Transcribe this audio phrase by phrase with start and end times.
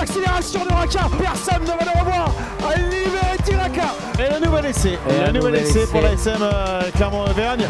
[0.00, 1.00] l'accélération de Raka.
[1.18, 2.34] Personne ne va le revoir.
[2.76, 3.94] Libéré Tiraka.
[4.18, 4.98] Et le nouvel essai.
[5.08, 7.66] Et le nouvel essai pour la SM euh, Clermont-Auvergne.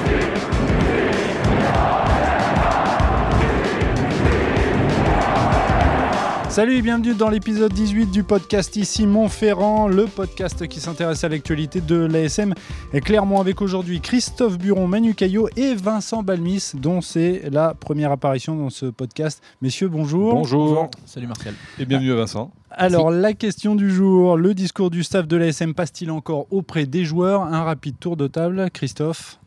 [6.50, 11.28] Salut et bienvenue dans l'épisode 18 du podcast ici Montferrand, le podcast qui s'intéresse à
[11.28, 12.54] l'actualité de l'ASM
[12.92, 18.10] et clairement avec aujourd'hui Christophe Buron, Manu Caillot et Vincent Balmis dont c'est la première
[18.10, 19.40] apparition dans ce podcast.
[19.62, 20.34] Messieurs, bonjour.
[20.34, 20.90] Bonjour.
[21.06, 21.54] Salut Martial.
[21.78, 22.50] Et bienvenue à Vincent.
[22.72, 27.04] Alors la question du jour, le discours du staff de l'ASM passe-t-il encore auprès des
[27.04, 27.42] joueurs?
[27.42, 29.39] Un rapide tour de table, Christophe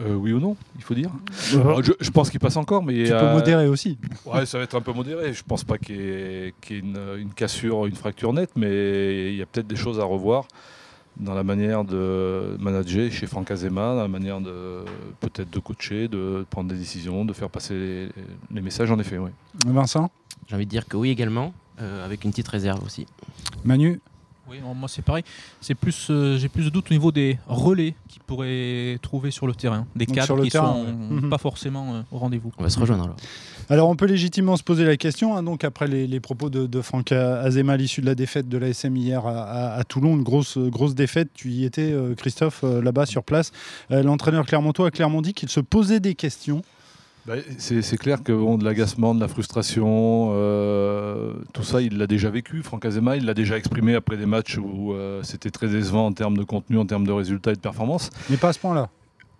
[0.00, 1.10] Euh, oui ou non, il faut dire.
[1.54, 3.98] Euh, je, je pense qu'il passe encore, mais Tu peux euh, modérer aussi.
[4.24, 5.32] Ouais, ça va être un peu modéré.
[5.34, 8.52] Je pense pas qu'il y ait, qu'il y ait une, une cassure, une fracture nette,
[8.56, 10.46] mais il y a peut-être des choses à revoir
[11.16, 14.84] dans la manière de manager chez Franck Azema, dans la manière de
[15.20, 18.08] peut-être de coacher, de prendre des décisions, de faire passer les,
[18.54, 18.90] les messages.
[18.90, 19.30] En effet, oui.
[19.66, 20.10] Vincent?
[20.48, 23.06] J'ai envie de dire que oui également, euh, avec une petite réserve aussi.
[23.64, 24.00] Manu?
[24.50, 25.22] Oui, non, moi c'est pareil.
[25.60, 29.46] C'est plus, euh, j'ai plus de doutes au niveau des relais qu'ils pourraient trouver sur
[29.46, 30.92] le terrain, des Donc cadres le qui terrain, sont ouais.
[31.22, 31.30] Mhm.
[31.30, 32.50] pas forcément euh, au rendez-vous.
[32.58, 33.16] On va se rejoindre alors.
[33.68, 36.66] Alors on peut légitimement se poser la question, hein, donc après les, les propos de,
[36.66, 40.16] de Franck Azema à l'issue de la défaite de l'ASM hier à, à- à Toulon,
[40.16, 43.52] une grosse, grosse défaite, tu y étais euh, Christophe euh, là-bas sur place.
[43.92, 46.62] Euh, L'entraîneur Clermontois a clairement dit qu'il se posait des questions.
[47.26, 52.06] Bah, c'est clair que bon, de l'agacement, de la frustration, euh, tout ça, il l'a
[52.06, 52.62] déjà vécu.
[52.62, 56.12] Franck Azema, il l'a déjà exprimé après des matchs où euh, c'était très décevant en
[56.12, 58.10] termes de contenu, en termes de résultats et de performance.
[58.30, 58.88] Mais pas à ce point-là.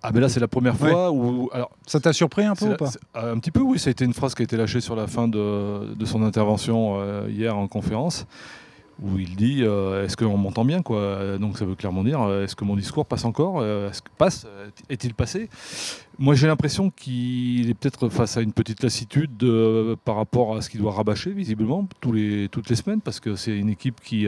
[0.03, 1.51] Ah ben là, c'est la première fois où...
[1.53, 3.79] Alors, Ça t'a surpris un peu ou la- pas c'est- Un petit peu, oui.
[3.79, 6.23] Ça a été une phrase qui a été lâchée sur la fin de, de son
[6.23, 8.27] intervention euh, hier en conférence,
[9.03, 11.39] où il dit euh, Est-ce qu'on m'entend bien quoi?
[11.39, 13.61] Donc ça veut clairement dire euh, Est-ce que mon discours passe encore?
[13.61, 14.47] Euh, Est-ce que passe?
[14.89, 15.49] Est-il passé?
[16.19, 20.61] Moi, j'ai l'impression qu'il est peut-être face à une petite lassitude de- par rapport à
[20.61, 24.27] ce qu'il doit rabâcher, visiblement, les, toutes les semaines, parce que c'est une équipe qui.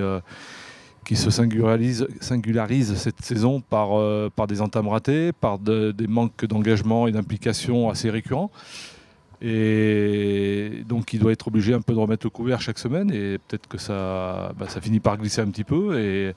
[1.05, 3.89] qui se singularise, cette saison par,
[4.31, 8.51] par des entames ratées, par de- des manques d'engagement et d'implication assez récurrents.
[9.45, 13.39] Et donc il doit être obligé un peu de remettre le couvert chaque semaine et
[13.39, 15.99] peut-être que ça, bah, ça finit par glisser un petit peu.
[15.99, 16.33] Et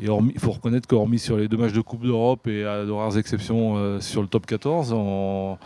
[0.00, 3.16] il faut reconnaître qu'hormis sur les deux matchs de Coupe d'Europe et à de rares
[3.16, 5.56] exceptions euh, sur le top 14, on-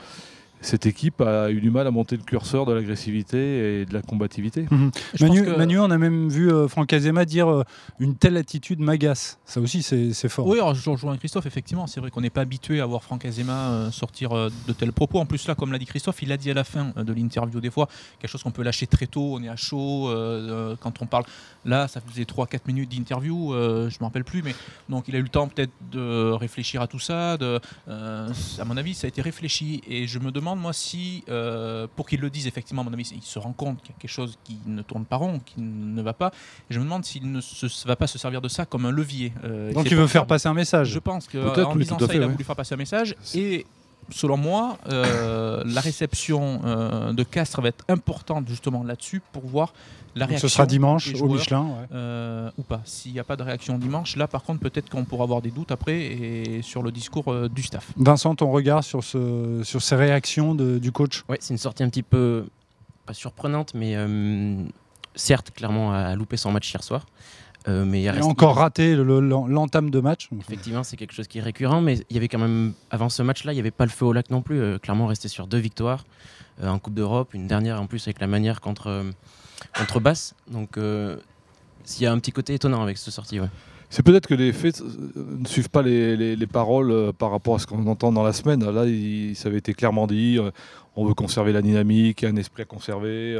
[0.61, 4.03] cette équipe a eu du mal à monter le curseur de l'agressivité et de la
[4.03, 4.67] combativité.
[5.15, 7.63] Je Manu, pense que- Manu, on a même vu euh, Franck Azema dire euh,
[7.99, 9.39] une telle attitude m'agace.
[9.45, 10.47] Ça aussi, c'est fort.
[10.47, 13.25] Oui, alors je rejoins Christophe, effectivement, c'est vrai qu'on n'est pas habitué à voir Franck
[13.25, 15.19] Azema euh, sortir euh, de tels propos.
[15.19, 17.13] En plus, là, comme l'a dit Christophe, il a dit à la fin euh, de
[17.13, 17.89] l'interview des fois,
[18.21, 21.07] quelque chose qu'on peut lâcher très tôt, on est à chaud, euh, euh, quand on
[21.07, 21.25] parle.
[21.65, 24.55] Là, ça faisait 3-4 minutes d'interview, euh, je ne me rappelle plus, mais
[24.89, 27.37] donc il a eu le temps peut-être de réfléchir à tout ça.
[27.37, 29.83] De, euh, à mon avis, ça a été réfléchi.
[29.89, 33.11] Et je me demande, moi, si, euh, pour qu'il le dise, effectivement, à mon avis,
[33.15, 35.61] il se rend compte qu'il y a quelque chose qui ne tourne pas rond, qui
[35.61, 36.33] ne va pas.
[36.71, 38.91] Et je me demande s'il ne se, va pas se servir de ça comme un
[38.91, 39.33] levier.
[39.45, 40.89] Euh, Donc il veut faire passer un message.
[40.89, 43.15] je pense que Peut-être, en disant ça, fait, il a voulu faire passer un message.
[43.35, 43.67] Et
[44.11, 49.73] selon moi, euh, la réception euh, de Castres va être importante justement là-dessus pour voir
[50.15, 50.49] la Donc réaction.
[50.49, 51.63] ce sera dimanche au Michelin.
[51.63, 51.87] ouais.
[51.93, 52.81] euh, ou pas.
[52.85, 55.51] S'il n'y a pas de réaction dimanche, là par contre peut-être qu'on pourra avoir des
[55.51, 57.93] doutes après et sur le discours euh, du staff.
[57.97, 61.25] Vincent, ton regard sur, ce, sur ces réactions de- du coach?
[61.29, 62.47] Ouais, c'est une sortie un petit peu,
[63.07, 64.57] pas surprenante, mais euh,
[65.15, 67.07] certes, clairement, a loupé son match hier soir.
[67.69, 70.29] Euh, mais il a reste- encore raté le- le- l'entame de match.
[70.41, 73.23] Effectivement, c'est quelque chose qui est récurrent, mais il y avait quand même, avant ce
[73.23, 74.59] match-là, il n'y avait pas le feu au lac non plus.
[74.61, 76.05] Euh, clairement, resté sur deux victoires
[76.63, 79.05] euh, en Coupe d'Europe, une dernière en plus avec la manière contre, euh,
[79.77, 80.35] contre Basse.
[80.51, 81.17] Donc, euh,
[81.99, 83.39] il y a un petit côté étonnant avec cette sortie.
[83.39, 83.49] Ouais.
[83.91, 84.83] C'est peut-être que les faits
[85.17, 88.23] ne suivent pas les, les- les paroles euh, par rapport à ce qu'on entend dans
[88.23, 88.65] la semaine.
[88.71, 90.51] Là, il- ça avait été clairement dit, euh,
[90.97, 93.35] on veut conserver la dynamique, il y a un esprit à conserver.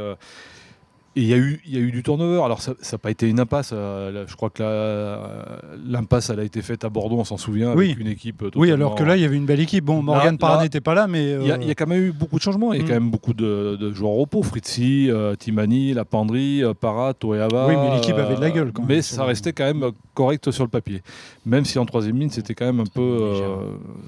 [1.17, 2.41] Euh, et il y, a eu, il y a eu du turnover.
[2.43, 3.71] Alors, ça n'a pas été une impasse.
[3.73, 7.73] euh, je crois que la- l'impasse, elle a été faite à Bordeaux, on s'en souvient,
[7.75, 7.87] Oui.
[7.87, 8.41] avec une équipe.
[8.41, 9.83] Oui, totalement- alors que là, il y avait une belle équipe.
[9.85, 11.31] Bon, Morgan Parra n'était pas là, mais.
[11.41, 12.73] Il y, a, euh, il y a quand même eu beaucoup de changements.
[12.73, 12.87] Il y a Mm.
[12.87, 14.43] quand même beaucoup de, de joueurs au repos.
[14.43, 17.67] Fritzi, euh, Timani, Lapandry, euh, Parra, Toeava.
[17.67, 20.51] Oui, mais l'équipe avait de la gueule, quand même, Mais ça restait quand même correct
[20.51, 21.01] sur le papier.
[21.45, 23.01] Même si en troisième ligne, c'était quand même un peu.
[23.01, 23.55] Euh,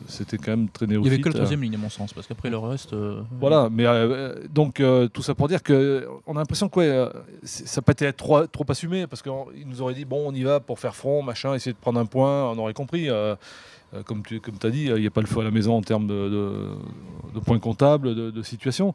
[0.07, 1.13] c'était quand même très Il n'y néophyte.
[1.13, 2.93] avait que le troisième ligne à mon sens, parce qu'après le reste.
[2.93, 6.79] euh, Voilà, mais euh, donc euh, tout ça pour dire que on a l'impression que
[6.79, 7.09] ouais, euh,
[7.43, 10.43] ça n'a pas été trop, trop assumé parce qu'ils nous auraient dit bon on y
[10.43, 13.09] va pour faire front, machin, essayer de prendre un point, on aurait compris.
[13.09, 13.35] euh,
[13.93, 15.75] euh, comme tu comme as dit, il n'y a pas le feu à la maison
[15.75, 16.69] en termes de, de-
[17.35, 18.93] de points comptables, de, de situation.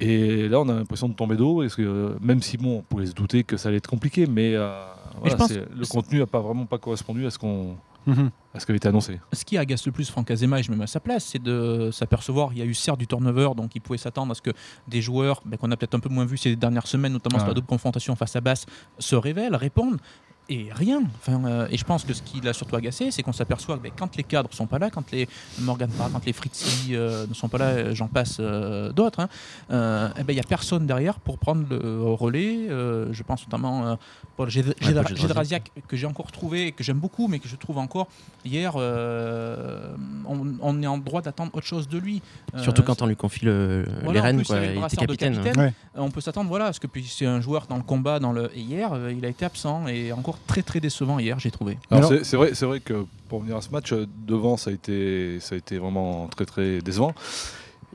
[0.00, 3.06] Et là, on a l'impression de tomber d'eau, parce que même si bon, on pouvait
[3.06, 4.96] se douter que ça allait être compliqué, mais, voilà,
[5.26, 7.76] je pense- c'est- le contenu n'a pas vraiment pas correspondu à ce qu'on
[8.06, 8.30] mhm.
[8.54, 9.20] à ce qui avait été annoncé.
[9.32, 11.42] Ce qui agace le plus Franck Azema, et je me mets à sa place, c'est
[11.42, 14.42] de s'apercevoir il y a eu certes du turnover, donc il pouvait s'attendre à ce
[14.42, 14.50] que
[14.88, 17.48] des joueurs ben, qu'on a peut-être un peu moins vu ces dernières semaines, notamment sur
[17.48, 18.66] la double confrontation face à Basse,
[18.98, 19.98] se révèlent, répondent
[20.48, 21.02] et rien.
[21.18, 23.82] Enfin, euh, et je pense que ce qui l'a surtout agacé, c'est qu'on s'aperçoit que
[23.82, 25.28] ben, quand les cadres sont pas là, quand les
[25.60, 29.28] Morgan quand les Fritzi euh, ne sont pas là, euh, j'en passe d'autres, hein,
[29.70, 32.68] il n'y eh ben, a personne derrière pour prendre le relais.
[32.68, 33.96] je pense notamment
[34.36, 38.08] Paul Gédrasiak, que j'ai encore trouvé, et que j'aime beaucoup, mais que je trouve encore
[38.44, 42.20] hier, on, est en droit d'attendre autre chose de lui.
[42.58, 45.72] Surtout quand on lui confie le, les rênes, quoi, il était capitaine.
[45.94, 48.50] On peut s'attendre, voilà, parce que c'est un joueur dans le combat, dans le.
[48.56, 51.78] Et hier, il a été absent et encore très très décevant hier, j'ai trouvé.
[52.22, 55.40] c'est vrai, c'est vrai que pour venir à ce match, euh, devant ça a été,
[55.40, 57.14] ça a été vraiment très très décevant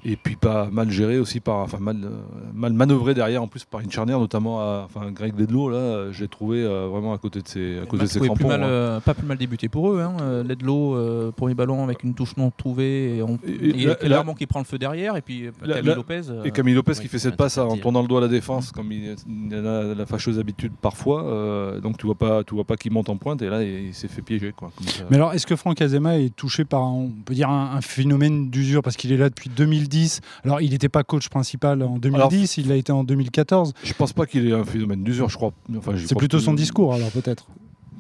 [0.06, 2.10] et puis pas mal géré aussi par enfin mal euh,
[2.54, 6.28] mal manœuvré derrière en plus par une charnière notamment à, enfin Greg Ledlow là j'ai
[6.28, 8.68] trouvé euh, vraiment à côté de ses à côté de ses crampons, plus mal, hein.
[8.68, 10.44] euh, pas plus mal débuté pour eux hein.
[10.44, 14.78] Ledlow premier ballon avec une touche non trouvée et, on, et, qui prend le feu
[14.78, 18.08] derrière et puis Camille Lopez et Camille Lopez qui fait cette passe en tournant le
[18.08, 19.16] doigt à la défense comme il,
[19.54, 23.18] a la fâcheuse habitude parfois donc tu vois pas tu vois pas qu'il monte en
[23.18, 24.72] pointe et là il, s'est fait piéger quoi
[25.10, 28.50] mais alors est-ce que Franck Azema est touché par on peut dire un, un phénomène
[28.50, 28.82] d'usure?
[28.82, 29.50] Parce qu'il est là depuis
[29.88, 33.74] 2010 alors, il n'était pas coach principal en 2010, il l'a été en 2014.
[33.84, 35.52] Je pense pas qu'il ait un phénomène d'usure, je crois.
[35.78, 37.48] Enfin, c'est plutôt son discours, alors peut-être.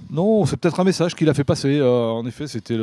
[0.10, 1.80] Non, c'est peut-être un message qu'il a fait passer.
[1.80, 2.78] Euh, en effet, c'était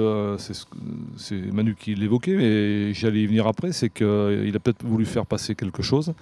[1.16, 3.72] c'est Manu qui l'évoquait, mais j'allais y venir après.
[3.72, 6.12] C'est qu'il a peut-être voulu faire passer quelque chose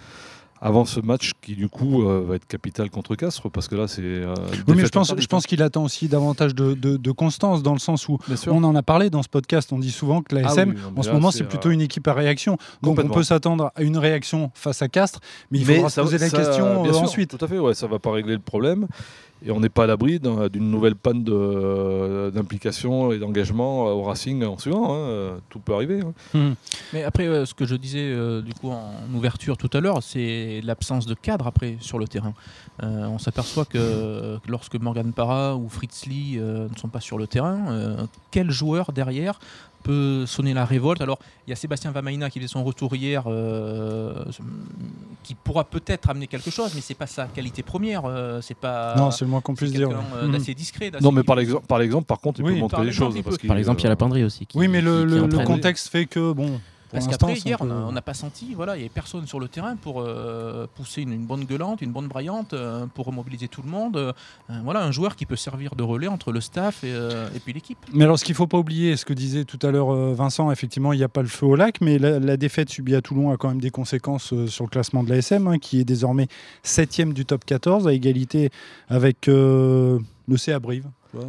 [0.63, 3.89] avant ce match qui du coup euh, va être capital contre Castres parce que là
[3.89, 4.33] c'est euh,
[4.69, 7.81] oui mais je pense, je pense qu'il attend aussi davantage de, de, constance dans le
[7.81, 10.75] sens où on en a parlé dans ce podcast on dit souvent que la SM
[10.79, 12.57] ah en ce moment c'est plutôt une équipe à réaction.
[12.81, 15.21] Donc on peut s'attendre à une réaction face à Castres
[15.51, 17.37] mais il faudra se poser la question ensuite.
[17.37, 18.87] tout à fait ouais ça va pas régler le problème
[19.45, 21.23] et on n'est pas à l'abri d'une nouvelle panne
[22.33, 24.95] d'implication et d'engagement au Racing en suivant.
[24.95, 25.39] Hein.
[25.49, 26.01] Tout peut arriver.
[26.01, 26.13] Hein.
[26.35, 26.55] Hmm.
[26.93, 30.03] Mais après, euh, ce que je disais euh, du coup en ouverture tout à l'heure,
[30.03, 32.35] c'est l'absence de cadre après sur le terrain.
[32.83, 37.27] Euh, on s'aperçoit que lorsque Morgan Parra ou Fritz Lee ne sont pas sur le
[37.27, 37.97] terrain,
[38.31, 39.39] quel joueur derrière
[39.83, 41.01] peut sonner la révolte?
[41.01, 44.25] Alors, il y a Sébastien Vamaina qui fait son retour hier, euh,
[45.23, 48.05] qui pourra peut-être amener quelque chose, mais c'est pas sa qualité première.
[48.05, 48.95] Euh, c'est pas.
[48.97, 49.91] Non, c'est le moins qu'on puisse dire.
[49.91, 50.39] Euh, mhm.
[50.39, 50.93] Discret.
[51.01, 53.15] Non, mais par exemple, par exemple, par contre, il peut montrer des choses.
[53.47, 54.47] par exemple, il y a la penderie aussi.
[54.55, 56.61] oui, mais le, contexte fait que bon.
[56.93, 59.77] Parce qu'après, hier, on n'a pas senti, voilà, il n'y avait personne sur le terrain
[59.77, 63.97] pour euh, pousser une, bonne gueulante, une bonne braillante, euh, pour remobiliser tout le monde.
[63.97, 64.13] Euh,
[64.63, 67.79] voilà, un joueur qui peut servir de relais entre le staff et, puis l'équipe.
[67.93, 70.51] Mais alors, ce qu'il ne faut pas oublier, ce que disait tout à l'heure Vincent,
[70.51, 73.31] effectivement, il n'y a pas le feu au lac, mais la, défaite subie à Toulon
[73.31, 76.29] a quand même des conséquences sur le classement de l'ASM, hein, qui est désormais
[76.63, 78.51] 7 du top 14, à égalité
[78.89, 80.01] avec le
[80.37, 80.87] CA Brive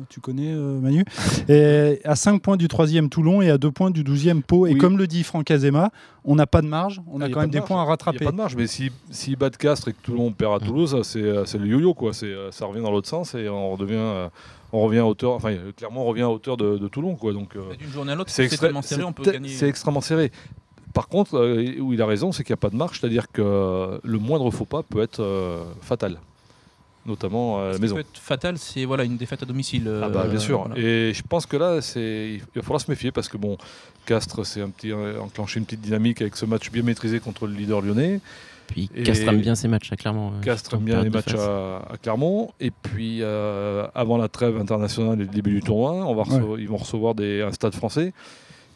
[0.09, 1.03] tu connais euh, Manu.
[1.49, 4.65] Et à 5 points du 3e Toulon et à 2 points du 12e Pau.
[4.65, 5.91] Et comme le dit Franck Azema,
[6.23, 8.17] on n'a pas de marge, on a, ah, quand même des points à rattraper.
[8.17, 10.61] Il n'y a pas de marge, mais si, si bat Castres et que Toulon perd
[10.61, 11.93] à Toulouse, euh, c'est le yo-yo.
[11.93, 12.11] quoi.
[12.23, 14.29] Euh, ça revient dans l'autre sens et on redevient.
[14.71, 17.33] on revient à hauteur, enfin clairement on revient à hauteur de, Toulon quoi.
[17.33, 19.49] Donc d'une journée à l'autre, c'est extrêmement serré, on peut gagner.
[19.49, 20.31] C'est extrêmement serré.
[20.93, 21.39] Par contre,
[21.79, 24.49] où il a raison, c'est qu'il n'y a pas de marge, c'est-à-dire que le moindre
[24.51, 26.19] faux pas peut être fatal
[27.05, 27.95] notamment à la maison.
[27.95, 29.89] Ce qui peut être fatal, c'est voilà, une défaite à domicile.
[30.01, 30.69] ah bah, bien sûr.
[30.75, 33.57] Et je pense que là, il va falloir se méfier parce que bon,
[34.05, 37.47] Castres s'est un petit, euh, enclenché une petite dynamique avec ce match bien maîtrisé contre
[37.47, 38.19] le leader lyonnais.
[38.67, 40.33] Puis Castres aime bien ses matchs à Clermont.
[40.41, 42.51] Castres aime bien les matchs à, Clermont.
[42.59, 46.23] Et puis, euh, avant la trêve internationale et le début du tournoi, on va
[46.57, 48.13] ils vont recevoir des, un stade français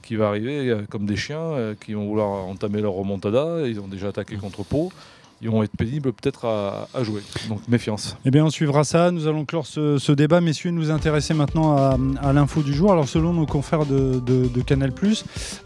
[0.04, 3.66] qui va arriver euh, comme des chiens qui vont vouloir entamer leur remontada.
[3.66, 4.92] Ils ont déjà attaqué contre Pau
[5.42, 7.22] ils vont être pénibles peut-être à, jouer.
[7.50, 8.18] Donc méfiance.
[8.26, 9.12] Eh bien, on suivra ça.
[9.12, 12.92] Nous allons clore ce, débat, messieurs, nous intéresser maintenant à, l'info du jour.
[12.92, 14.22] Alors, selon nos confrères de,
[14.66, 14.92] Canal,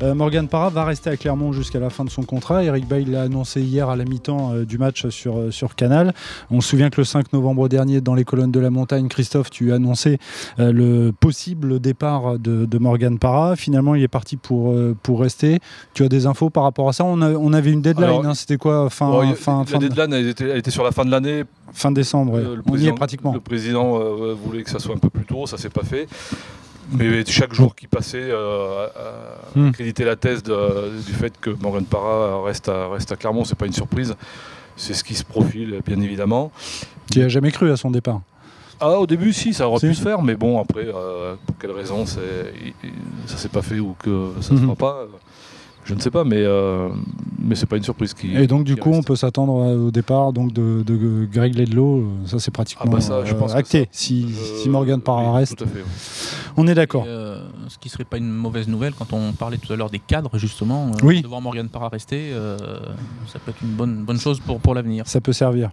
[0.01, 2.63] euh, Morgan Parra va rester à Clermont jusqu'à la fin de son contrat.
[2.63, 6.13] Eric Bail l'a annoncé hier à la mi-temps euh, du match sur, euh, sur Canal.
[6.49, 9.49] On se souvient que le 5 novembre dernier, dans les colonnes de la montagne, Christophe,
[9.49, 10.19] tu as annoncé
[10.57, 13.55] le possible départ de, Morgan Parra.
[13.55, 15.59] Finalement, il est parti pour, pour rester.
[15.93, 17.03] Tu as des infos par rapport à ça?
[17.05, 18.33] On, on, avait une deadline, hein.
[18.33, 21.43] c'était quoi fin, fin la deadline, elle était, sur la fin de l'année.
[21.73, 23.33] Fin décembre, euh, le on pratiquement.
[23.33, 26.07] Le président euh, voulait que ça soit un peu plus tôt, ça s'est pas fait.
[26.93, 28.87] Mais chaque jour qui passait, euh,
[29.55, 29.71] hmm.
[29.71, 33.67] créditer la thèse du fait que Morgan Parra reste à, reste à Clermont, c'est pas
[33.67, 34.15] une surprise.
[34.75, 36.51] C'est ce qui se profile, bien évidemment.
[37.11, 38.21] Tu as jamais cru à son départ
[38.83, 40.87] ah, au début, si, ça aurait pu se faire, mais bon, après,
[41.45, 42.17] pour quelle raison ça
[43.27, 44.65] s'est pas fait ou que ça ne se hmm.
[44.65, 45.07] fera pas,
[45.91, 46.41] je ne sais pas, mais
[47.43, 48.13] mais c'est pas une surprise.
[48.13, 51.25] Qui, Et donc, du qui coup, on peut s'attendre euh, au départ donc, de, de
[51.25, 51.97] Greg Ledlow.
[51.97, 53.81] euh, Ça, c'est pratiquement Ah bah ça, je euh, pense acté.
[53.81, 55.83] ça- Si, Euh, si Morgan part à oui, reste, Tout à fait.
[56.55, 57.03] on est d'accord.
[57.07, 59.99] Euh, ce qui serait pas une mauvaise nouvelle quand on parlait tout à l'heure des
[59.99, 60.87] cadres justement.
[60.93, 61.21] euh, Oui.
[61.21, 62.57] De voir Morgan Parra rester, euh,
[63.27, 65.03] ça peut être une bonne, bonne chose pour, pour l'avenir.
[65.07, 65.71] Ça peut servir.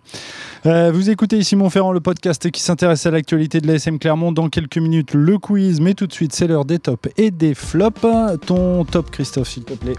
[0.67, 4.33] Euh, vous écoutez ici Montferrand, le podcast qui s'intéresse à l'actualité de l'ASM Clermont.
[4.33, 7.55] Dans quelques minutes, le quiz, mais tout de suite, c'est l'heure des tops et des
[7.55, 8.07] flops.
[8.47, 9.95] Ton top, Christophe, s'il te plaît.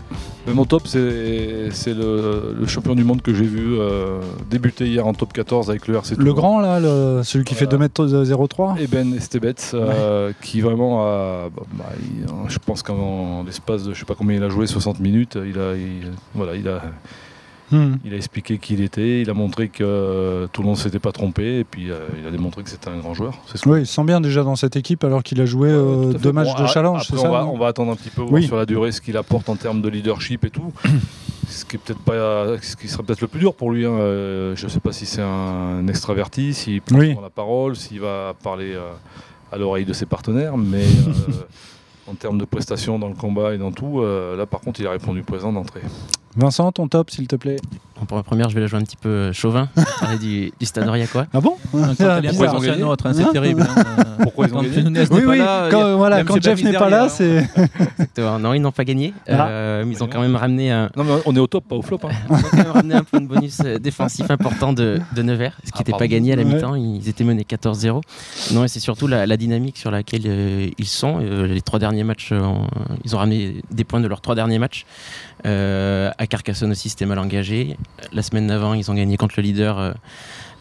[0.48, 0.98] Mais mon top, c'est
[1.94, 5.88] le, le champion du monde que j'ai vu euh, débuter hier en top 14 avec
[5.88, 6.34] le RC Le Toulon.
[6.34, 7.88] grand, là, le- celui qui fait Voilà.
[7.88, 11.50] 2m03 Et Ben Estebet, euh, qui vraiment a.
[11.56, 14.66] bah, bah, il- je pense qu'en l'espace de je sais pas combien il a joué,
[14.66, 16.82] 60 minutes, il a, il- voilà, il a,
[17.72, 17.98] Hmm.
[18.04, 21.12] il a expliqué qui il était, il a montré que euh, Toulon ne s'était pas
[21.12, 23.38] trompé, et puis euh, il a démontré que c'était un grand joueur.
[23.46, 26.12] Ce Oui, il se sent bien déjà dans cette équipe alors qu'il a joué euh,
[26.14, 27.92] tout deux matchs Bon, de challenge, après, c'est ça on va, non on va attendre
[27.92, 28.46] un petit peu voir Oui.
[28.48, 30.74] sur la durée ce qu'il apporte en termes de leadership et tout.
[31.48, 33.86] ce qui est peut-être pas, ce qui serait peut-être le plus dur pour lui.
[33.86, 33.98] hein.
[34.56, 37.16] Je ne sais pas si c'est un extraverti, s'il prend Oui.
[37.22, 38.76] la parole, s'il va parler
[39.52, 40.86] à l'oreille de ses partenaires, mais
[42.08, 44.92] en termes de prestations dans le combat et dans tout, là par contre il a
[44.92, 45.82] répondu présent d'entrée.
[46.40, 47.58] Vincent, ton top, s'il te plaît.
[48.00, 49.68] Bon, pour la première, je vais la jouer un petit peu euh, chauvin.
[50.00, 51.28] Parler du, du stade Aurillacois.
[51.34, 53.68] Ah bon pas c'est un gagné autre, hein, c'est terrible.
[54.24, 57.10] Pourquoi ils ont gagné Oui, pas oui, quand, voilà, quand Jeff n'est pas là, hein.
[57.10, 57.46] c'est.
[57.98, 58.40] Exactement.
[58.40, 59.14] Non, ils n'ont pas gagné.
[59.28, 59.48] Ah.
[59.50, 61.76] Euh, mais ils ont quand même ramené un, Non mais on est au top, pas
[61.76, 62.00] au flop.
[62.04, 62.10] hein.
[62.30, 65.58] ils ont quand même ramené un point de bonus euh, défensif important de, de Nevers,
[65.66, 66.54] ce qui Ah, n'était pas gagné à la Ouais.
[66.54, 66.76] mi-temps.
[66.76, 68.02] Ils étaient menés 14-0.
[68.54, 71.20] Non, et c'est surtout la, la dynamique sur laquelle euh, ils sont.
[71.22, 72.66] Euh, les trois derniers matchs, ont-
[73.04, 74.86] ils ont ramené des points de leurs trois derniers matchs.
[75.46, 77.78] Euh, à Carcassonne aussi, c'était mal engagé.
[78.12, 79.94] La semaine d'avant, ils ont gagné contre le leader, euh,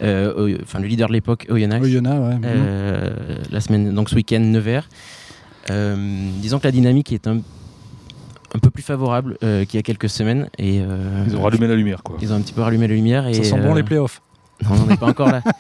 [0.03, 1.85] euh, enfin le leader de l'époque, Oyonnax.
[1.85, 2.41] Oyonnax, ouais.
[2.45, 3.11] Euh,
[3.51, 4.89] la semaine, donc ce week-end, Nevers.
[5.71, 5.97] Euh,
[6.41, 7.39] disons que la dynamique est un,
[8.55, 10.49] un peu plus favorable euh, qu'il y a quelques semaines.
[10.59, 12.17] Et, euh, Ils ont rallumé la lumière quoi.
[12.23, 13.27] ils ont un petit peu rallumé la lumière.
[13.27, 14.23] Et, Ça sent bon euh, les playoffs.
[14.65, 15.43] Non, on n'en est pas encore là.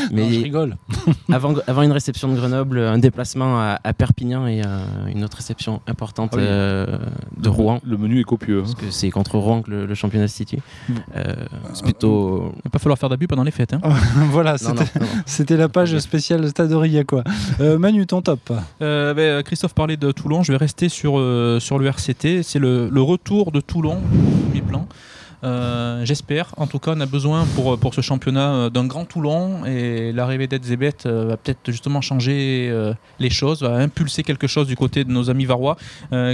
[0.00, 0.76] Non, je Mais rigole.
[1.32, 4.78] avant, avant une réception de Grenoble, un déplacement à, à Perpignan et euh,
[5.14, 6.42] une autre réception importante Ah oui.
[6.46, 6.98] euh,
[7.36, 7.80] de Rouen.
[7.84, 8.58] Le menu est copieux.
[8.60, 8.62] hein.
[8.62, 10.58] Parce que c'est contre Rouen que le, le championnat se situe.
[11.16, 11.34] Euh,
[11.74, 12.50] c'est plutôt.
[12.56, 13.74] Il va pas falloir faire d'abus pendant les fêtes.
[13.74, 13.80] hein.
[14.30, 14.56] voilà,
[15.26, 17.22] c'était la page spéciale Stade Aurillac, quoi.
[17.60, 18.50] Euh, Manu, ton top.
[18.80, 22.42] Euh, ben, Christophe parlait de Toulon, je vais rester sur, euh, sur le RCT.
[22.42, 24.88] C'est le, le retour de Toulon au premier plan.
[25.42, 26.52] Euh, J'espère.
[26.56, 30.46] En tout cas, on a besoin pour, ce championnat euh, d'un grand Toulon et l'arrivée
[30.46, 32.40] d'Edzebet euh, va peut-être justement changer
[33.18, 35.76] les choses, va impulser quelque chose du côté de nos amis varois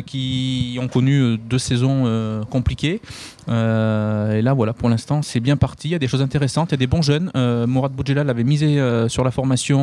[0.06, 3.00] qui ont connu deux saisons compliquées.
[3.48, 5.88] Euh, et là, voilà, pour l'instant, c'est bien parti.
[5.88, 7.30] Il y a des choses intéressantes, il y a des bons jeunes.
[7.36, 9.76] Euh, Mourad Boudjelal avait misé euh, sur la formation,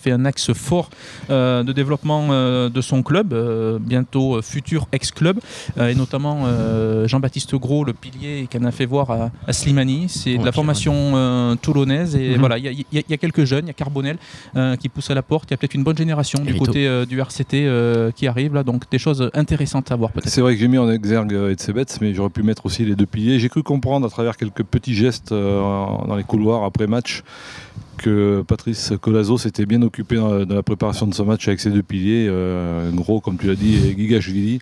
[0.00, 0.90] fait un axe fort
[1.28, 2.28] de développement
[2.68, 3.34] de son club,
[3.80, 5.38] bientôt futur ex-club,
[5.80, 6.44] et notamment
[7.06, 10.06] Jean-Baptiste Gros, le pilier qui en a fait voir à, à Slimani.
[10.08, 12.38] C'est de la formation toulonnaise, et Mhm.
[12.40, 14.16] voilà, il y, a- y y quelques jeunes, il y a Carbonel
[14.78, 17.20] qui pousse à la porte, il y a peut-être une bonne génération du côté du
[17.20, 20.28] RCT qui arrive là, donc des choses intéressantes à voir peut-être.
[20.28, 23.06] C'est vrai que j'ai mis en exergue Etsebet, mais j'aurais pu mettre aussi les deux
[23.06, 23.38] piliers.
[23.38, 25.60] J'ai cru comprendre à travers quelques petits gestes euh,
[26.06, 27.22] dans les couloirs après match
[27.98, 31.70] que Patrice Colazo s'était bien occupé dans, dans la préparation de ce match avec ses
[31.70, 34.58] deux piliers, euh, gros comme tu l'as dit, et Gigashvili,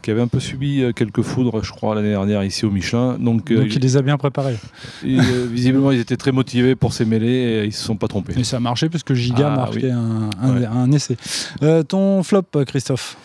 [0.00, 3.18] qui avait un peu subi euh, quelques foudres, je crois, l'année dernière ici au Michelin.
[3.20, 4.56] Donc, euh, il les a bien préparés.
[5.04, 7.28] euh, visiblement, ils étaient très motivés pour ces mêlées
[7.62, 8.32] et ils se sont pas trompés.
[8.38, 9.90] Et ça a marché parce que Giga Ah, a marqué oui.
[9.90, 10.66] un, un- Ouais.
[10.66, 11.16] un essai.
[11.62, 13.16] Euh, ton flop, Christophe?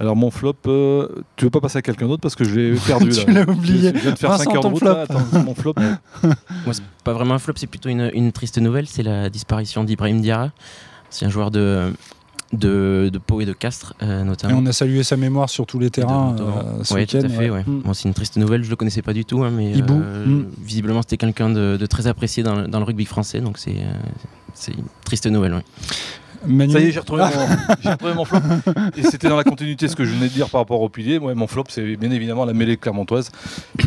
[0.00, 2.74] Alors mon flop, euh, tu veux pas passer à quelqu'un d'autre parce que je l'ai
[2.86, 3.92] perdu Tu l'as oublié.
[3.94, 4.88] Je viens de faire Vincent, 5 heures de route flop.
[4.94, 5.02] là.
[5.02, 5.74] Attends, mon flop.
[6.22, 6.34] Moi,
[6.72, 8.86] c'est pas vraiment un flop, c'est plutôt une, une triste nouvelle.
[8.88, 10.50] C'est la disparition d'Ibrahim Diarra.
[11.10, 11.92] C'est un joueur de,
[12.52, 14.58] de, de Pau et de Castres, euh, Et notamment.
[14.58, 17.50] on a salué sa mémoire sur tous les terrains de- euh, tout à fait.
[17.50, 17.62] ouais.
[17.64, 17.80] Mm.
[17.82, 20.46] Bon, c'est une triste nouvelle, je le connaissais pas du tout, hein, mais euh, mm.
[20.60, 23.76] visiblement c'était quelqu'un de, de très apprécié dans, le- dans le rugby français, donc c'est
[23.76, 23.92] euh,
[24.54, 25.54] c'est une triste nouvelle.
[25.54, 25.64] ouais.
[26.46, 28.38] Manu Ça y est, j'ai retrouvé, mon, j'ai retrouvé mon flop.
[28.96, 30.88] Et c'était dans la continuité de ce que je venais de dire par rapport au
[30.88, 31.18] pilier.
[31.18, 33.30] Ouais, mon flop, c'est bien évidemment la mêlée clermontoise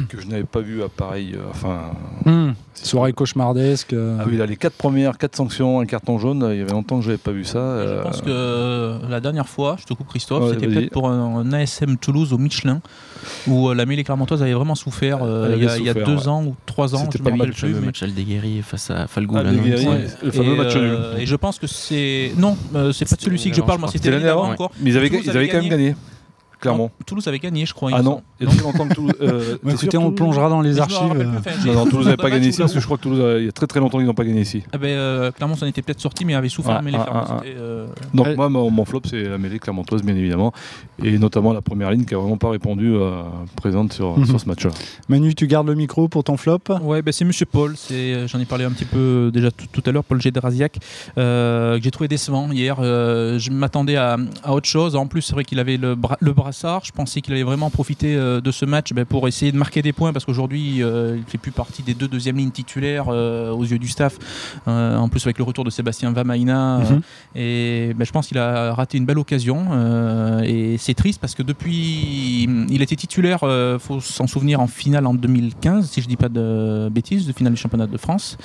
[0.09, 1.33] que je n'avais pas vue à pareil.
[1.35, 1.81] euh, enfin,
[2.25, 2.51] Mm.
[2.83, 3.93] Soirée cauchemardesque.
[3.93, 6.47] euh, ah oui, là, les quatre premières, quatre sanctions, un carton jaune.
[6.51, 7.53] Il y avait longtemps que je n'avais pas vu ça.
[7.59, 10.91] Je euh, pense que euh, la dernière fois, je te coupe Christophe, Ouais, c'était peut-être
[10.91, 12.79] pour un, un ASM Toulouse au Michelin,
[13.47, 16.27] où la mêlée clermontoise avait vraiment souffert euh, il y a, y deux ouais.
[16.27, 17.73] ans ou trois ans, C'était je pas me le rappelle match, plus.
[17.73, 19.35] le mais- match Aldeguerri face à Falgou.
[19.37, 20.97] Ah, là, le fameux et, match nul.
[21.17, 22.31] et je pense que c'est.
[22.37, 24.51] Non, euh, c'est pas de celui-ci que je parle, moi c'était l'année avant.
[24.51, 24.71] encore.
[24.81, 25.95] Mais ils avaient, quand même gagné.
[26.59, 26.91] Clermont.
[27.05, 27.91] Toulouse avait gagné, je crois.
[27.93, 28.23] Ah me non, semble.
[28.39, 29.13] il y a très longtemps que Toulouse.
[29.21, 30.97] euh, écoutez, on plongera dans les archives.
[31.15, 31.39] euh.
[31.39, 33.39] plus, Non, non, Toulouse n'avait pas gagné ici parce que je crois que Toulouse, euh,
[33.41, 34.63] il y a très très longtemps qu'ils n'ont pas gagné ici.
[34.73, 37.55] Ah ben, euh, Clermont s'en était peut-être sorti, mais avait souffert Ah, ah, ah, C'était,
[37.57, 38.35] euh, Donc Ouais.
[38.35, 40.51] moi, mon, mon flop, c'est la mêlée clermontoise, bien évidemment,
[41.03, 43.21] et notamment la première ligne qui a vraiment pas répondu euh,
[43.55, 44.25] présente sur, Mhm.
[44.25, 44.71] sur ce match-là.
[45.09, 47.75] Manu, tu gardes le micro pour ton flop Ouais, ben c'est Monsieur Paul.
[48.27, 50.77] J'en ai parlé un petit peu déjà tout, à l'heure, Paul Gédrasiak,
[51.17, 52.77] euh, que j'ai trouvé décevant hier.
[52.79, 54.95] Euh, je m'attendais à, à autre chose.
[54.95, 56.85] En plus, c'est vrai qu'il avait le, bra- le brassard.
[56.85, 59.81] Je pensais qu'il allait vraiment profiter euh, de ce match ben, pour essayer de marquer
[59.81, 63.51] des points parce qu'aujourd'hui, euh, il fait plus partie des deux deuxièmes lignes titulaires euh,
[63.51, 64.17] aux yeux du staff.
[64.65, 66.79] En plus, avec le retour de Sébastien Vamaina.
[66.79, 67.01] Mhm.
[67.35, 69.57] et ben, je pense qu'il a raté une belle occasion.
[70.43, 75.05] et c'est triste parce que depuis, il était titulaire, il faut s'en souvenir, en finale
[75.05, 78.37] en 2015, si je dis pas de bêtises, de finale du championnat de France,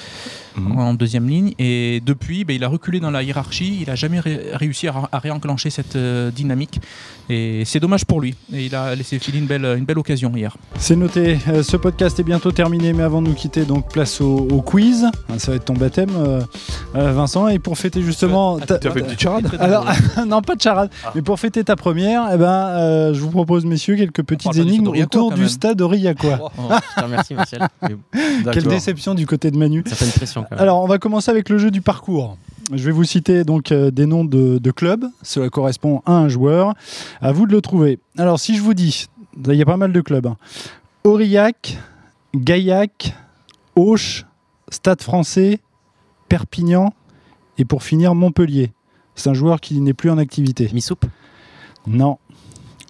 [0.57, 0.79] Mhm.
[0.79, 1.55] en deuxième ligne.
[1.59, 3.79] Et depuis, ben, il a reculé dans la hiérarchie.
[3.83, 6.81] Il a jamais ré- réussi à, à réenclencher cette euh, dynamique.
[7.31, 8.35] Et c'est dommage pour lui.
[8.53, 10.57] Et il a laissé filer une belle, une belle occasion hier.
[10.79, 14.21] C'est noté, Euh, ce podcast est bientôt terminé, mais avant de nous quitter, donc place
[14.21, 15.07] au, au quiz.
[15.39, 16.41] Ça va être ton baptême, euh,
[16.95, 17.49] Vincent.
[17.49, 18.59] Et pour fêter justement.
[18.59, 19.87] ta- Tu as fait une petite charade Alors,
[20.27, 20.91] non, pas de charade.
[21.15, 24.55] Mais pour fêter ta première, eh ben, euh, je vous propose, messieurs, quelques petites pas
[24.55, 26.39] du énigmes autour du stade Aurillacois.
[26.59, 26.63] Oh.
[26.99, 27.69] Oh, merci Martial.
[28.53, 29.83] Quelle déception du côté de Manu.
[29.87, 30.61] certaine pression quand même.
[30.61, 32.37] Alors, on va commencer avec le jeu du parcours.
[32.73, 35.05] Je vais vous citer donc euh, des noms de, de clubs.
[35.23, 36.75] Cela correspond à un joueur.
[37.21, 37.99] À vous de le trouver.
[38.17, 39.07] Alors, si je vous dis,
[39.47, 40.27] il y a pas mal de clubs.
[40.27, 40.37] hein.
[41.05, 41.77] Aurillac,
[42.37, 43.15] Gaillac,
[43.77, 44.25] Auch,
[44.71, 45.59] Stade français,
[46.33, 46.95] Perpignan
[47.59, 48.73] et pour finir Montpellier.
[49.15, 50.71] C'est un joueur qui n'est plus en activité.
[50.73, 50.97] Missoup
[51.87, 52.17] Non.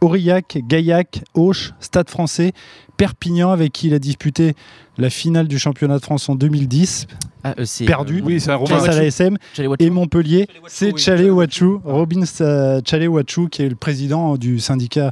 [0.01, 2.53] Aurillac, Gaillac, Auch, Stade français,
[2.97, 4.55] Perpignan avec qui il a disputé
[4.97, 7.09] la finale du championnat de France en 2010,
[7.43, 8.21] ah, euh, c'est, Perdu.
[8.21, 9.37] euh, Oui, c'est un face à la SM,
[9.81, 10.97] et Montpellier, c'est.
[10.97, 15.11] Chalet Watchou, Robin Chalet Watchou, qui est le président du syndicat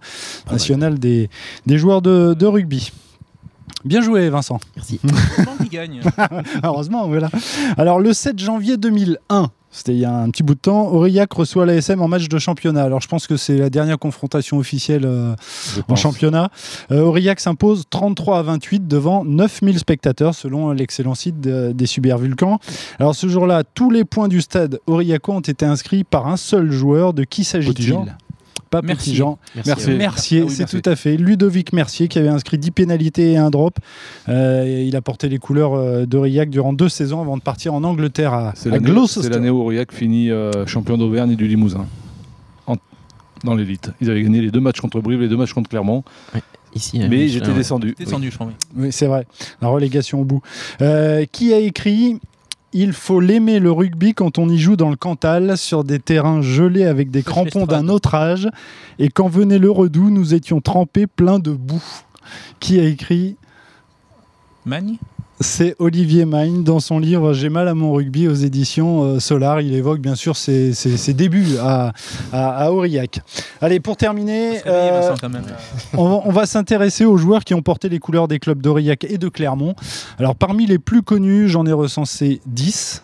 [0.52, 1.28] national des,
[1.66, 2.92] des joueurs de, de rugby.
[3.84, 4.60] Bien joué, Vincent.
[4.76, 5.00] Merci.
[5.37, 6.00] Comment il gagne
[6.64, 7.30] Heureusement, voilà.
[7.76, 11.32] Alors, le 7 janvier 2001, c'était il y a un petit bout de temps, Aurillac
[11.32, 12.82] reçoit l'ASM en match de championnat.
[12.82, 15.32] Alors, je pense que c'est la dernière confrontation officielle euh,
[15.78, 16.00] en pense.
[16.00, 16.50] championnat.
[16.90, 21.87] Euh, Aurillac s'impose 33 à 28 devant 9000 spectateurs selon l'excellent site de- des
[22.18, 22.58] Vulcans.
[22.99, 26.70] Alors ce jour-là, tous les points du stade Aurillacois ont été inscrits par un seul
[26.72, 27.14] joueur.
[27.14, 27.94] De qui s'agit-il?
[28.70, 29.12] Pas Mercier.
[29.12, 29.38] Petit-Jean.
[29.66, 29.90] Merci.
[29.90, 30.80] Mercier, Ah c'est merci.
[30.80, 31.16] tout à fait.
[31.16, 33.78] Ludovic Mercier qui avait inscrit 10 pénalités et un drop.
[34.28, 37.74] Euh, et il a porté les couleurs euh, d'Aurillac durant deux saisons avant de partir
[37.74, 39.22] en Angleterre à, C'est à l'année Gloucester.
[39.22, 41.86] c'est l'année où Aurillac finit euh, champion d'Auvergne et du Limousin.
[42.68, 42.76] En-
[43.42, 43.90] dans l'élite.
[44.00, 46.04] Ils avaient gagné les deux matchs contre Brive, les deux matchs contre Clermont,
[46.73, 47.97] Ici, mais descendus.
[47.99, 48.47] Descendu, je crois.
[48.47, 48.52] oui.
[48.76, 49.26] Oui, c'est vrai.
[49.60, 50.40] La relégation au bout.
[50.80, 52.21] Euh, qui a écrit
[52.73, 56.41] Il faut l'aimer le rugby quand on y joue dans le Cantal, sur des terrains
[56.41, 58.49] gelés avec des crampons d'un autre âge.
[58.99, 61.83] Et quand venait le redoux, nous étions trempés pleins de boue.
[62.61, 63.37] Qui a écrit?
[64.65, 64.99] Magne
[65.42, 69.62] C'est Olivier Magne dans son livre J'ai mal à mon rugby aux éditions euh, Solar.
[69.62, 71.92] Il évoque bien sûr ses, ses- ses débuts à,
[72.30, 73.20] à, à Aurillac.
[73.62, 75.14] Allez, pour terminer, euh,
[75.96, 79.04] on va, on va s'intéresser aux joueurs qui ont porté les couleurs des clubs d'Aurillac
[79.04, 79.74] et de Clermont.
[80.18, 83.02] Alors parmi les plus connus, j'en ai recensé 10.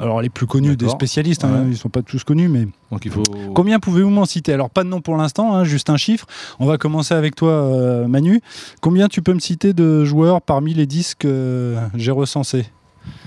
[0.00, 1.62] Alors les plus connus des spécialistes, hein, Ouais.
[1.66, 3.22] ils ne sont pas tous connus, mais Donc il faut.
[3.54, 4.52] combien pouvez-vous m'en citer?
[4.52, 6.26] Alors pas de nom pour l'instant, hein, juste un chiffre.
[6.58, 8.40] On va commencer avec toi euh, Manu.
[8.80, 12.66] Combien tu peux me citer de joueurs parmi les 10 que j'ai recensés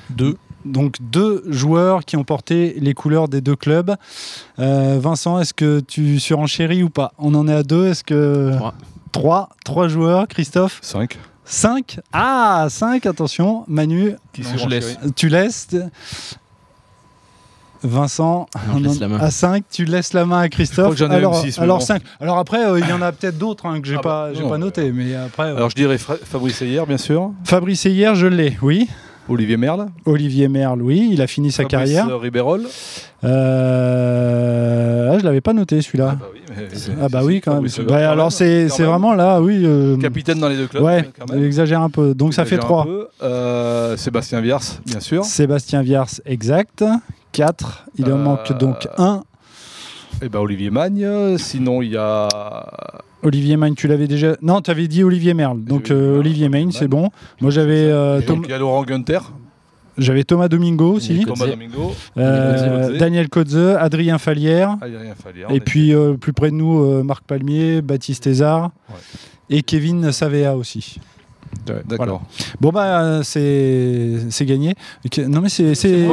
[0.09, 0.35] Deux.
[0.65, 3.95] donc deux joueurs qui ont porté les couleurs des deux clubs.
[4.59, 7.13] Euh, Vincent, est-ce que tu surenchéris ou pas?
[7.17, 7.87] On en est à deux.
[7.87, 8.73] Est-ce que Trois.
[9.13, 10.27] trois, trois joueurs.
[10.27, 11.17] Christophe, 5.
[11.45, 11.99] cinq?
[12.11, 13.05] Ah, cinq.
[13.05, 14.97] Attention, Manu, Non, je laisse.
[15.15, 15.69] tu laisses.
[17.83, 18.47] Vincent,
[18.79, 20.99] Non, à 5, tu laisses la main à Christophe.
[21.01, 21.85] Alors, six, alors bon.
[21.85, 22.01] 5.
[22.19, 24.39] Alors après, euh, il y en a peut-être d'autres hein, que j'ai Ah pas, bah,
[24.39, 25.43] non, pas euh, noté, mais après.
[25.51, 27.31] Alors je dirais Fra- Fabrice Ayer, bien sûr.
[27.43, 28.87] Fabrice hier, je l'ai, oui.
[29.29, 29.87] Olivier Merle.
[30.05, 32.07] Olivier Merle, oui, il a fini sa carrière.
[32.07, 32.63] euh, Ribérol.
[33.23, 35.11] Euh...
[35.13, 36.11] Ah, je l'avais pas noté celui-là.
[36.11, 36.67] Ah bah oui, mais-
[37.01, 37.71] Ah bah si, oui quand même.
[37.87, 39.61] Bah, alors c'est vraiment là, oui.
[39.65, 40.83] euh, Capitaine dans les deux clubs.
[40.83, 41.43] Ouais, quand même.
[41.43, 42.13] exagère un peu.
[42.13, 42.85] Donc ça fait Exagère un 3.
[42.85, 43.07] peu.
[43.23, 45.23] Euh, Sébastien Viers, bien sûr.
[45.25, 46.83] Sébastien Viars, exact.
[47.31, 47.85] 4.
[47.97, 49.21] Il en Euh, manque donc 1.
[50.23, 51.37] Et ben Olivier Magne.
[51.37, 52.27] Sinon il y a.
[53.23, 54.35] Olivier Magne, tu l'avais déjà.
[54.41, 55.63] Non, tu avais dit Olivier Merle.
[55.63, 57.09] Donc Olivier euh, Magne, c'est bon.
[57.41, 59.31] Moi j'avais euh, Tom- il y a Laurent Gunther,
[59.97, 61.19] j'avais Thomas Domingo aussi.
[61.25, 61.49] Thomas Codze.
[61.51, 62.97] Domingo, Euh.
[62.97, 64.77] Daniel Codze, Adrien Falière.
[64.81, 65.51] Adrien Fallière.
[65.51, 68.95] Et puis euh, plus près de nous, euh, Marc Palmier, Baptiste Ouais.
[69.49, 70.99] et Kevin Savea aussi.
[71.87, 72.21] D'accord.
[72.61, 74.73] Bon bah c'est gagné.
[75.27, 76.05] Non mais c'est c'est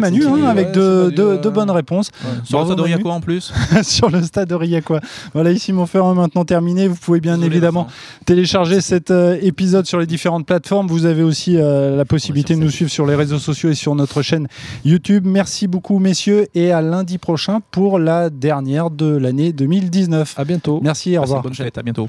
[0.00, 0.24] Manu.
[0.24, 1.38] hein, Manu, avec ouais, deux, Manu, deux- ouais.
[1.38, 2.10] deux bonnes réponses
[2.44, 2.94] Sur le Bravo, stade de Manu.
[2.94, 3.52] Riaco en plus.
[3.82, 5.00] sur le stade de Riacois.
[5.32, 6.88] Voilà, ici Montferrand est maintenant terminé.
[6.88, 7.86] Vous pouvez bien Désolé, évidemment
[8.26, 10.86] télécharger cet euh, épisode sur les différentes plateformes.
[10.88, 13.74] Vous avez aussi euh, la possibilité sur de nous suivre sur les réseaux sociaux et
[13.74, 14.46] sur notre chaîne
[14.84, 15.24] YouTube.
[15.26, 20.34] Merci beaucoup messieurs et à lundi prochain pour la dernière de l'année 2019.
[20.38, 20.80] À bientôt.
[20.82, 21.42] Merci, au Passez une revoir.
[21.42, 22.08] Bonne fête, à bientôt.